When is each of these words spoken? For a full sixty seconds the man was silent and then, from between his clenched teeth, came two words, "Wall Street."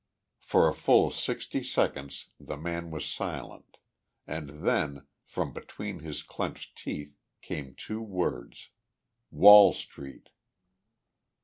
For 0.39 0.67
a 0.67 0.73
full 0.73 1.11
sixty 1.11 1.61
seconds 1.61 2.29
the 2.39 2.57
man 2.57 2.89
was 2.89 3.05
silent 3.05 3.77
and 4.25 4.65
then, 4.65 5.05
from 5.25 5.53
between 5.53 5.99
his 5.99 6.23
clenched 6.23 6.75
teeth, 6.75 7.19
came 7.43 7.75
two 7.75 8.01
words, 8.01 8.69
"Wall 9.29 9.71
Street." 9.73 10.29